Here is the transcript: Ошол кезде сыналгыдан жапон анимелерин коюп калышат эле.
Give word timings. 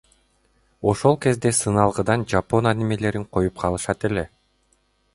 Ошол 0.91 1.15
кезде 1.25 1.49
сыналгыдан 1.59 2.21
жапон 2.33 2.63
анимелерин 2.73 3.25
коюп 3.37 3.55
калышат 3.67 3.99
эле. 4.11 4.25